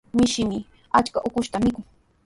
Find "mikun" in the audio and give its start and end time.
1.63-1.85